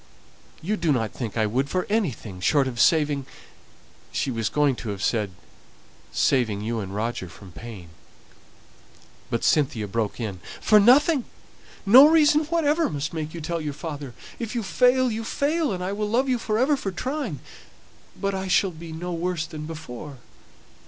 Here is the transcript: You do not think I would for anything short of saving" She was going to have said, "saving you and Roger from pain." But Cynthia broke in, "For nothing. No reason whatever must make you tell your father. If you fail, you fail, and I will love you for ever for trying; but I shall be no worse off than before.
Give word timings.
You 0.63 0.77
do 0.77 0.91
not 0.91 1.11
think 1.13 1.37
I 1.37 1.45
would 1.45 1.69
for 1.69 1.85
anything 1.87 2.39
short 2.39 2.67
of 2.67 2.79
saving" 2.79 3.27
She 4.19 4.31
was 4.31 4.49
going 4.49 4.75
to 4.77 4.89
have 4.89 5.03
said, 5.03 5.29
"saving 6.11 6.61
you 6.61 6.79
and 6.79 6.95
Roger 6.95 7.29
from 7.29 7.51
pain." 7.51 7.89
But 9.29 9.43
Cynthia 9.43 9.87
broke 9.87 10.19
in, 10.19 10.39
"For 10.59 10.79
nothing. 10.79 11.25
No 11.85 12.07
reason 12.07 12.45
whatever 12.45 12.89
must 12.89 13.13
make 13.13 13.35
you 13.35 13.41
tell 13.41 13.61
your 13.61 13.73
father. 13.73 14.15
If 14.39 14.55
you 14.55 14.63
fail, 14.63 15.11
you 15.11 15.23
fail, 15.23 15.71
and 15.71 15.83
I 15.83 15.91
will 15.93 16.09
love 16.09 16.27
you 16.27 16.39
for 16.39 16.57
ever 16.57 16.75
for 16.75 16.89
trying; 16.91 17.39
but 18.19 18.33
I 18.33 18.47
shall 18.47 18.71
be 18.71 18.91
no 18.91 19.13
worse 19.13 19.43
off 19.45 19.49
than 19.51 19.67
before. 19.67 20.17